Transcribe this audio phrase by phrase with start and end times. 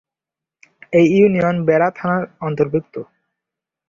[0.93, 2.93] এই ইউনিয়ন বেড়া থানার অন্তর্গত।